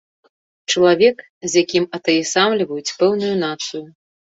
Чалавек, 0.71 1.17
з 1.51 1.63
якім 1.65 1.85
атаясамліваюць 1.99 2.95
пэўную 2.99 3.33
нацыю. 3.45 3.87